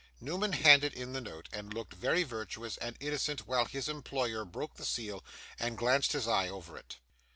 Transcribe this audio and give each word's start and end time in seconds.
Newman 0.19 0.53
handed 0.53 0.95
in 0.95 1.13
the 1.13 1.21
note, 1.21 1.47
and 1.53 1.75
looked 1.75 1.93
very 1.93 2.23
virtuous 2.23 2.75
and 2.77 2.97
innocent 2.99 3.45
while 3.45 3.65
his 3.65 3.87
employer 3.87 4.43
broke 4.43 4.73
the 4.77 4.83
seal, 4.83 5.23
and 5.59 5.77
glanced 5.77 6.13
his 6.13 6.27
eye 6.27 6.49
over 6.49 6.75
it. 6.75 6.97